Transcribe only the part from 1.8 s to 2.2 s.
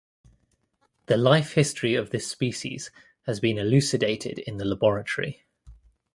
of